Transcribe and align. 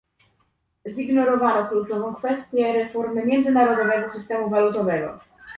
Zignorowano 0.89 1.67
kluczową 1.69 2.15
kwestię 2.15 2.73
reformy 2.73 3.25
międzynarodowego 3.25 4.13
systemu 4.13 4.49
walutowego 4.49 5.19